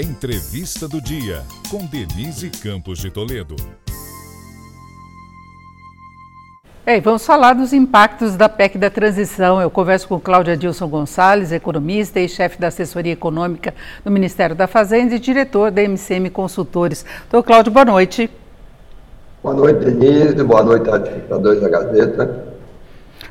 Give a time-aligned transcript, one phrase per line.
[0.00, 3.54] Entrevista do Dia, com Denise Campos de Toledo.
[6.86, 9.60] É, vamos falar dos impactos da PEC da transição.
[9.60, 14.66] Eu converso com Cláudia Dilson Gonçalves, economista e chefe da assessoria econômica do Ministério da
[14.66, 17.04] Fazenda e diretor da MCM Consultores.
[17.28, 18.30] Então, Cláudio, boa noite.
[19.42, 20.42] Boa noite, Denise.
[20.42, 22.49] Boa noite, administradores da Gazeta.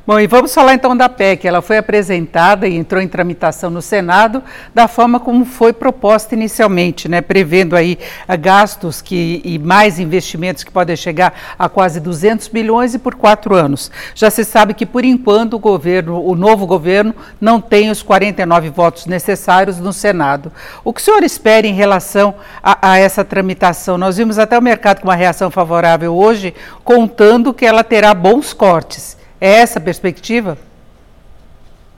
[0.07, 1.47] Bom, e vamos falar então da PEC.
[1.47, 4.41] Ela foi apresentada e entrou em tramitação no Senado
[4.73, 7.21] da forma como foi proposta inicialmente, né?
[7.21, 12.95] Prevendo aí ah, gastos que, e mais investimentos que podem chegar a quase 200 bilhões
[12.95, 13.91] e por quatro anos.
[14.15, 18.69] Já se sabe que, por enquanto, o governo, o novo governo, não tem os 49
[18.69, 20.51] votos necessários no Senado.
[20.83, 23.97] O que o senhor espera em relação a, a essa tramitação?
[23.97, 28.53] Nós vimos até o mercado com uma reação favorável hoje, contando que ela terá bons
[28.53, 29.18] cortes.
[29.41, 30.57] É essa a perspectiva?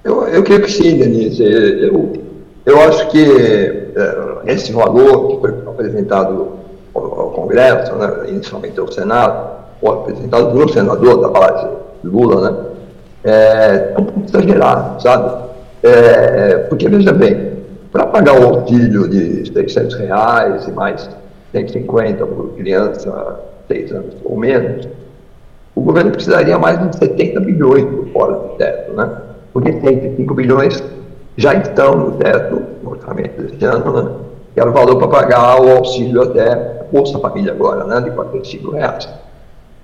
[0.03, 1.43] Eu, eu creio que sim, Denise.
[1.43, 2.13] Eu,
[2.65, 6.59] eu acho que é, esse valor que foi apresentado
[6.93, 11.67] ao, Congresso, né, inicialmente ao Senado, ou apresentado pelo senador da base
[12.03, 12.57] Lula, né,
[13.23, 15.49] é um pouco exagerado, sabe?
[15.83, 17.53] É, porque, veja bem,
[17.91, 21.09] para pagar o auxílio de 600 reais e mais
[21.51, 24.87] 150 por criança, 6 anos ou menos,
[25.81, 29.11] o governo precisaria mais de 70 bilhões por fora do teto, né?
[29.51, 30.83] Porque 35 bilhões
[31.35, 34.11] já estão no teto, no orçamento deste ano, né?
[34.53, 37.99] Que era o valor para pagar o auxílio até Bolsa Família agora, né?
[37.99, 39.09] De 45 reais.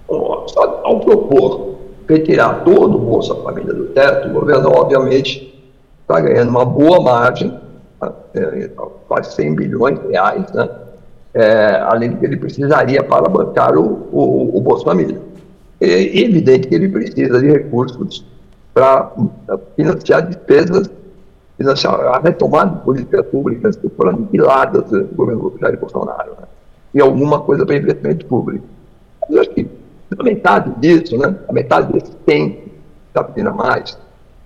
[0.08, 5.68] Ao propor retirar todo o Bolsa Família do teto, o governo, obviamente,
[6.02, 7.60] está ganhando uma boa margem,
[8.36, 8.70] é,
[9.08, 10.70] quase 100 bilhões de reais, né?
[11.34, 15.27] É, além do que ele precisaria para bancar o, o, o Bolsa Família
[15.80, 18.26] é evidente que ele precisa de recursos
[18.74, 19.12] para
[19.76, 20.90] financiar despesas,
[21.58, 26.48] financiar a retomada de políticas públicas que foram aniquiladas no governo Jair Bolsonaro, né?
[26.94, 28.66] e alguma coisa para investimento público.
[29.22, 29.68] Mas eu acho que
[30.18, 32.70] a metade disso, né, a metade desse tempo,
[33.08, 33.98] está pedindo mais,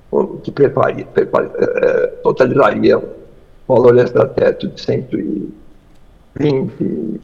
[0.10, 3.04] o que prepararia, prepararia, é, totalizaria um
[3.68, 5.52] valor extrateto de 120,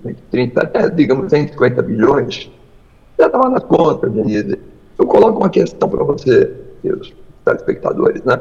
[0.03, 2.51] 130, até, digamos, 150 bilhões
[3.17, 4.59] já estava na conta, Denise.
[4.97, 6.51] Eu coloco uma questão para você,
[6.83, 7.13] meus
[7.43, 8.39] telespectadores, né?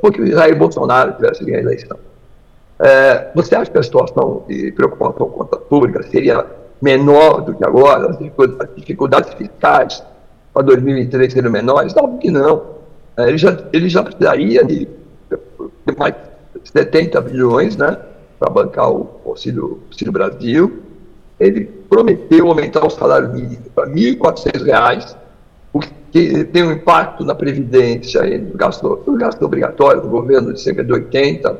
[0.00, 1.96] Porque o Jair Bolsonaro tivesse ganho a eleição.
[2.78, 6.44] É, você acha que a situação de preocupação com contas públicas seria
[6.80, 8.10] menor do que agora?
[8.10, 8.18] As
[8.76, 10.02] dificuldades fiscais
[10.52, 11.94] para 2023 seriam menores?
[11.96, 12.62] Óbvio que não.
[13.16, 14.88] É, ele, já, ele já precisaria de,
[15.28, 16.14] de mais
[16.64, 17.96] 70 bilhões né,
[18.38, 20.82] para bancar o Auxílio, Auxílio Brasil
[21.42, 25.16] ele prometeu aumentar o salário mínimo para R$ 1.400,
[25.72, 30.60] o que tem um impacto na Previdência no gasto, no gasto obrigatório do governo de
[30.60, 31.58] cerca de 80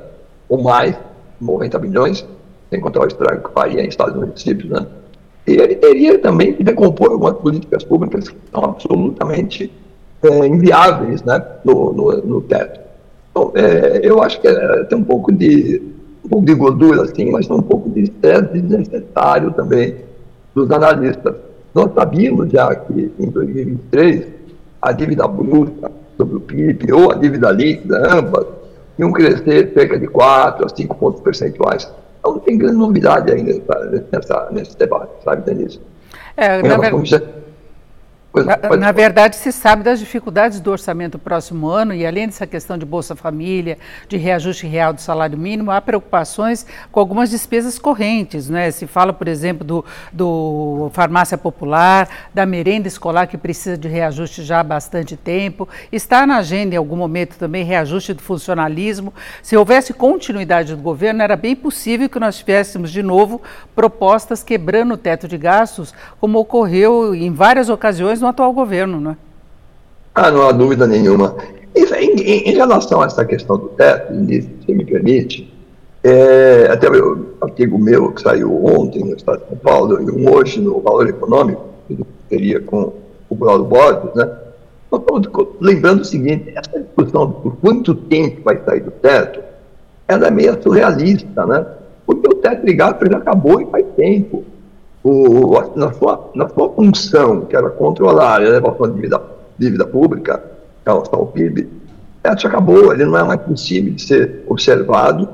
[0.48, 0.97] ou mais,
[1.41, 2.26] 90 bilhões,
[2.71, 4.71] sem contar o estrago que faria em estados e municípios.
[4.71, 4.87] Né?
[5.47, 9.72] E ele teria também que decompor algumas políticas públicas que são absolutamente
[10.22, 12.81] é, inviáveis né, no, no, no teto.
[13.31, 15.82] Então, é, eu acho que é, tem um pouco de
[16.25, 19.97] um pouco de gordura, assim, mas um pouco de estresse desnecessário também
[20.55, 21.34] dos analistas.
[21.75, 24.27] Nós sabíamos já que em 2023
[24.81, 28.47] a dívida bruta sobre o PIB ou a dívida líquida, ambas,
[28.99, 31.91] iam crescer cerca de 4 a 5 pontos percentuais.
[32.21, 33.53] Então não tem grande novidade ainda
[34.12, 35.81] nessa, nesse debate, sabe, Denise?
[36.37, 37.41] É, na verdade...
[38.34, 42.78] Na, na, verdade, se sabe das dificuldades do orçamento próximo ano e além dessa questão
[42.78, 43.76] de Bolsa Família,
[44.09, 48.48] de reajuste real do salário mínimo, há preocupações com algumas despesas correntes.
[48.48, 48.71] Né?
[48.71, 54.42] Se fala, por exemplo, do, do farmácia popular, da merenda escolar que precisa de reajuste
[54.42, 55.69] já há bastante tempo.
[55.91, 59.12] Está na agenda em algum momento também reajuste do funcionalismo.
[59.42, 63.42] Se houvesse continuidade do governo, era bem possível que nós tivéssemos de novo
[63.76, 69.10] propostas quebrando o teto de gastos, como ocorreu em várias ocasiões no atual governo, não
[69.12, 69.16] é?
[70.15, 71.37] Ah, não há dúvida nenhuma.
[71.75, 75.53] Em, em, em relação a essa questão do teto, se me permite,
[76.05, 80.30] é, até o artigo meu que saiu ontem no Estado de São Paulo e um
[80.33, 81.97] hoje no Valor Econômico, que
[82.28, 82.92] teria com
[83.28, 84.30] o Paulo Borges, né?
[85.60, 89.41] Lembrando o seguinte, essa discussão de por quanto tempo vai sair do teto,
[90.07, 91.65] ela é meio surrealista, né?
[92.04, 94.45] Porque o teto de gastos já acabou e faz tempo
[95.04, 99.21] o, na, sua, na sua função, que era controlar a elevação de dívida,
[99.59, 100.43] dívida pública,
[100.87, 101.69] em relação ao PIB,
[102.22, 105.28] ela já acabou, ele não é mais possível de ser observado.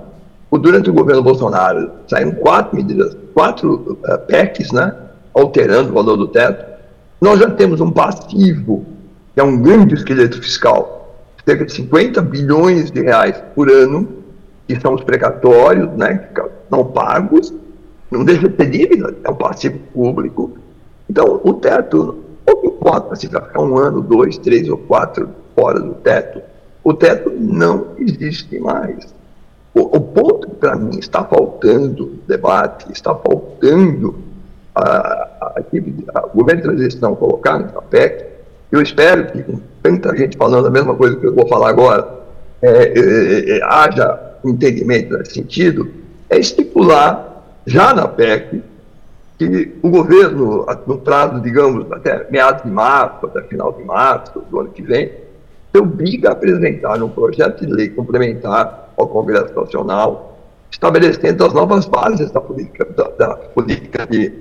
[0.51, 4.95] Durante o governo Bolsonaro, saíram quatro medidas, quatro uh, PECs, né,
[5.35, 6.65] alterando o valor do teto.
[7.21, 8.87] Nós já temos um passivo,
[9.35, 14.09] que é um grande esqueleto fiscal, cerca de 50 bilhões de reais por ano,
[14.67, 16.29] que são os precatórios, né,
[16.71, 17.53] não pagos,
[18.11, 20.57] não deixa de ter dívida, é um passivo público.
[21.09, 25.81] Então, o teto, não importa se vai ficar um ano, dois, três ou quatro fora
[25.81, 26.41] do teto,
[26.83, 29.15] o teto não existe mais.
[29.75, 34.17] O, o ponto que, para mim, está faltando debate, está faltando
[34.75, 35.63] a, a,
[36.15, 38.27] a, o governo de transição colocar no PEC,
[38.71, 42.19] eu espero que, com tanta gente falando a mesma coisa que eu vou falar agora,
[42.61, 45.91] é, é, é, haja um entendimento nesse sentido,
[46.29, 47.28] é estipular
[47.69, 48.63] já na PEC
[49.39, 54.61] que o governo, no prazo, digamos, até meados de março, até final de março do
[54.61, 55.13] ano que vem,
[55.71, 60.39] se obriga a apresentar um projeto de lei complementar ao Congresso Nacional,
[60.71, 64.33] estabelecendo as novas bases da política, da, da política de,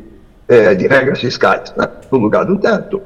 [0.48, 3.02] é, de regras fiscais, né, no lugar do teto.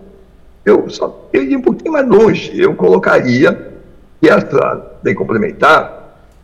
[0.64, 3.74] Eu só eu ia um pouquinho mais longe, eu colocaria
[4.22, 6.00] que essa lei complementar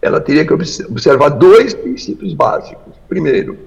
[0.07, 2.93] ela teria que observar dois princípios básicos.
[3.07, 3.57] Primeiro,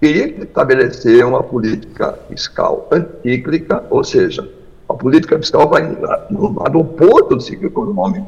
[0.00, 4.48] teria que estabelecer uma política fiscal anticíclica, ou seja,
[4.88, 5.82] a política fiscal vai
[6.30, 8.26] no lado oposto do ciclo econômico.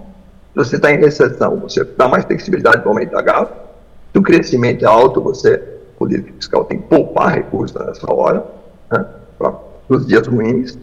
[0.52, 3.55] Se você está em recessão, você dá mais flexibilidade para aumentar gasto.
[4.12, 8.46] Se o crescimento é alto, você, a política fiscal tem que poupar recursos nessa hora,
[8.91, 9.05] né,
[9.37, 9.55] para
[9.88, 10.79] os dias ruins.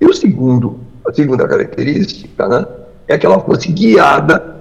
[0.00, 2.66] E o segundo, a segunda característica, né,
[3.08, 4.53] é que ela fosse guiada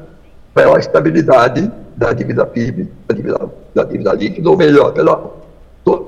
[0.54, 5.44] pela estabilidade da dívida PIB, da dívida, da dívida líquida, ou melhor, pela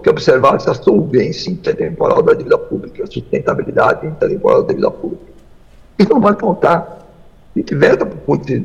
[0.01, 5.23] que observasse a solvência intertemporal da dívida pública, a sustentabilidade intertemporal da dívida pública.
[5.99, 7.05] Isso não vai faltar.
[7.53, 7.99] Se tivesse,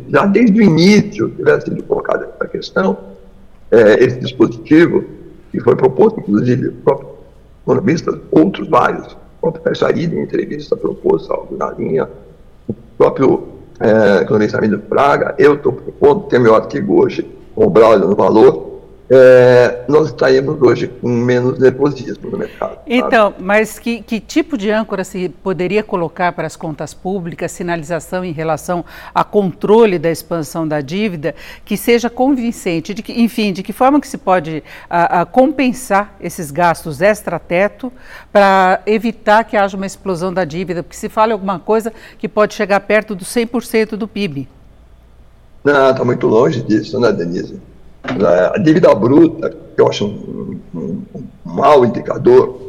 [0.09, 2.97] já desde o início, tivesse sido colocada essa questão,
[3.71, 5.05] é, esse dispositivo,
[5.51, 7.11] que foi proposto, inclusive, próprio
[7.63, 12.09] economistas, outros vários, o próprio Fecharíde, em entrevista, propôs algo na linha,
[12.69, 13.49] o próprio
[13.81, 18.70] é, economista Emílio Praga, eu estou propondo, tem meu artigo hoje o Braulio no Valor,
[19.13, 22.79] é, nós estaríamos hoje com menos nervosismo no mercado.
[22.87, 23.43] Então, sabe?
[23.43, 28.31] mas que, que, tipo de âncora se poderia colocar para as contas públicas, sinalização em
[28.31, 31.35] relação a controle da expansão da dívida,
[31.65, 36.15] que seja convincente, de que, enfim, de que forma que se pode a, a compensar
[36.21, 37.93] esses gastos extra-teto
[38.33, 42.55] para evitar que haja uma explosão da dívida, porque se fala alguma coisa que pode
[42.55, 44.49] chegar perto dos 100% do PIB.
[45.65, 47.61] Não, está muito longe disso, né, Denise?
[48.03, 52.61] A dívida bruta, que eu acho um, um, um mau indicador,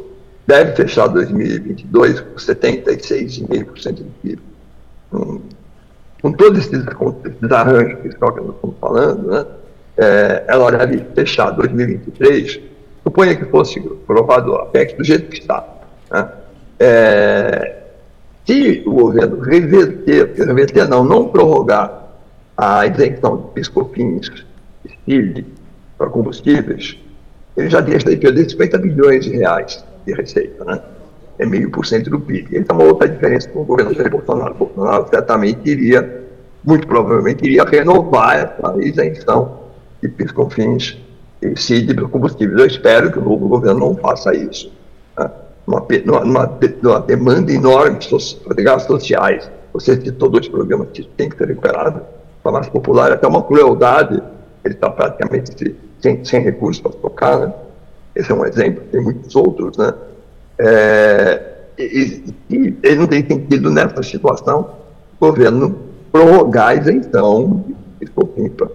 [0.46, 4.42] deve fechar 2022 com 76,5% do PIB.
[5.12, 5.40] Um,
[6.20, 9.46] com todos esses, esses arranjos que nós estamos falando, né,
[9.96, 12.60] é, ela deve fechar 2023,
[13.02, 15.66] suponha que fosse provado a PEC do jeito que está.
[16.10, 16.28] Né,
[16.78, 17.82] é,
[18.46, 22.02] se o governo reverter, reverter não, não prorrogar
[22.56, 24.30] a isenção de piscofins
[25.12, 25.46] CID
[25.98, 26.96] para combustíveis,
[27.56, 30.80] ele já deixa de perder 50 bilhões de reais de receita, né?
[31.38, 32.58] É meio por cento do PIB.
[32.58, 34.54] Então, uma outra diferença com o governo Jair Bolsonaro.
[34.54, 36.24] Bolsonaro certamente iria,
[36.64, 39.60] muito provavelmente, iria renovar essa isenção
[40.02, 40.98] de PIS-COFINS
[41.40, 42.58] e CID para combustíveis.
[42.58, 44.70] Eu espero que o novo governo não faça isso.
[45.18, 45.30] Né?
[45.66, 46.46] Uma, numa,
[46.82, 49.50] numa, demanda enorme de gastos sociais.
[49.72, 52.02] Você citou dois programas que têm que ser recuperados.
[52.44, 54.20] A mais popular, até uma crueldade
[54.64, 57.52] ele está praticamente sem, sem recursos para tocar, né?
[58.14, 59.94] Esse é um exemplo, tem muitos outros, né?
[60.58, 64.76] É, e, e, não tem sentido nessa situação
[65.18, 65.78] o governo
[66.10, 67.64] prorrogar a isenção
[68.56, 68.68] para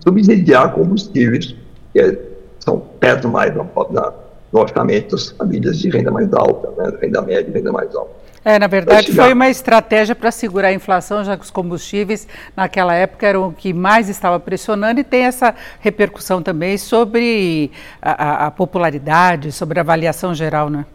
[0.00, 1.54] subsidiar combustíveis
[1.92, 2.18] que é,
[2.58, 4.12] são perto mais na, na,
[4.52, 6.92] no orçamento das famílias de renda mais alta, né?
[7.00, 8.10] renda média e renda mais alta.
[8.46, 12.94] É, na verdade, foi uma estratégia para segurar a inflação, já que os combustíveis, naquela
[12.94, 18.50] época, eram o que mais estava pressionando, e tem essa repercussão também sobre a, a,
[18.52, 20.86] popularidade, sobre a avaliação geral, né?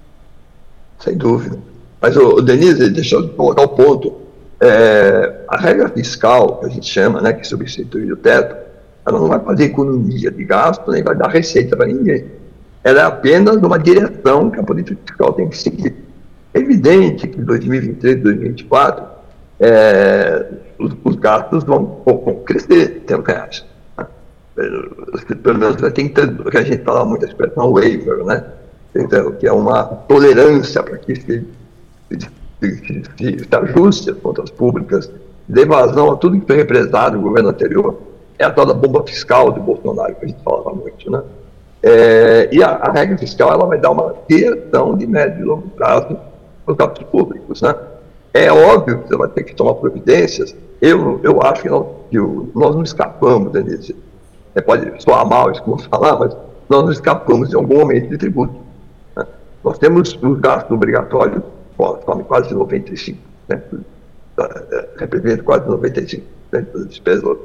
[0.98, 1.60] Sem dúvida.
[2.00, 4.22] Mas, o Denise, deixa eu colocar o ponto.
[4.62, 8.55] É, a regra fiscal, que a gente chama, né, que substitui o teto,
[9.05, 12.27] ela não vai fazer economia de gasto, nem vai dar receita para ninguém.
[12.81, 16.00] Ela é apenas uma direção que a política fiscal tem que seguir.
[16.53, 19.05] É evidente que em 2023, 2024,
[19.60, 20.46] é,
[20.77, 23.65] os, os, gastos vão, vão, crescer, tem reais.
[23.98, 24.08] Né?
[25.43, 28.43] Pelo menos tem que a gente fala muito a expressão waiver, né?
[28.93, 31.48] Então, que é uma tolerância para que se,
[32.12, 32.29] se,
[32.60, 35.10] se, se, ajuste as contas públicas,
[35.48, 38.01] dê a tudo que foi represado no governo anterior.
[38.38, 41.22] É a tal da bomba fiscal de Bolsonaro, que a gente falava muito, né?
[41.84, 45.70] É, e a, a, regra fiscal ela vai dar uma direção de médio e longo
[45.70, 46.17] prazo
[46.71, 47.61] os gastos públicos.
[47.61, 47.75] Né?
[48.33, 50.55] É óbvio que você vai ter que tomar providências.
[50.81, 53.95] Eu, eu acho que, nós, que nós não escapamos, Denise,
[54.55, 56.35] É, pode soar mal isso que eu vou falar, mas
[56.67, 58.53] nós não escapamos de algum aumento de tributo.
[59.15, 59.25] Né?
[59.63, 61.41] Nós temos os gastos obrigatórios,
[61.77, 63.15] quase 95%,
[63.47, 63.61] né?
[64.97, 67.39] representa quase 95% das despesas do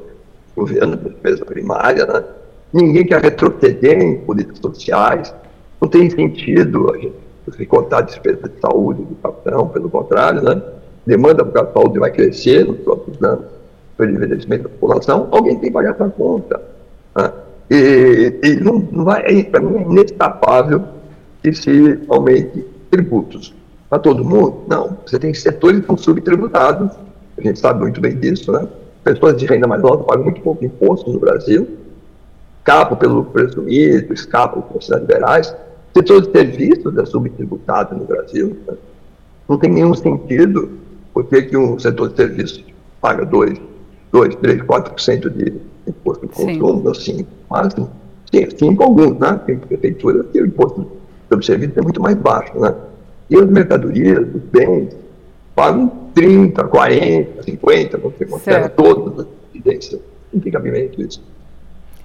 [0.54, 2.06] governo, da despesa primária.
[2.06, 2.24] Né?
[2.72, 5.34] Ninguém quer retroceder em políticas sociais,
[5.80, 10.60] não tem sentido a gente recortar a despesa de saúde do capitão, pelo contrário, né?
[11.06, 13.44] demanda para a saúde vai crescer nos próximos anos,
[13.96, 16.60] pelo envelhecimento da população, alguém tem que pagar essa conta.
[17.14, 17.32] Né?
[17.70, 20.84] E, e não, não vai, é, para mim é inescapável
[21.42, 23.54] que se aumente tributos.
[23.88, 24.64] Para todo mundo?
[24.66, 24.98] Não.
[25.06, 26.90] Você tem setores que são subtributados,
[27.38, 28.66] a gente sabe muito bem disso, né?
[29.04, 31.68] Pessoas de renda mais alta pagam muito pouco imposto no Brasil,
[32.58, 35.56] escapam pelo presumido, escapam por cidades liberais.
[35.96, 38.54] Setor de serviços é subtributado no Brasil.
[38.68, 38.74] Né?
[39.48, 40.70] Não tem nenhum sentido
[41.14, 42.64] porque que um setor de serviços
[43.00, 43.58] paga 2,
[44.12, 45.54] 2 3, 4% de
[45.86, 47.90] imposto de consumo, assim, máximo.
[48.30, 49.40] Sim, sim, com alguns, né?
[49.46, 50.86] Tem prefeituras que o imposto
[51.30, 52.74] sobre serviços é muito mais baixo, né?
[53.30, 54.94] E as mercadorias, os bens,
[55.54, 60.00] pagam 30, 40, 50, você considera todas as evidências.
[60.30, 61.22] Não tem cabimento isso.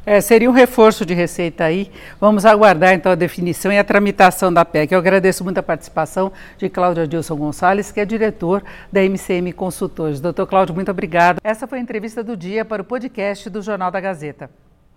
[0.03, 1.91] É, seria um reforço de receita aí.
[2.19, 4.91] Vamos aguardar então a definição e a tramitação da PEC.
[4.91, 10.19] Eu agradeço muito a participação de Cláudio Adilson Gonçalves, que é diretor da MCM Consultores.
[10.19, 11.39] Doutor Cláudio, muito obrigado.
[11.43, 14.49] Essa foi a entrevista do dia para o podcast do Jornal da Gazeta.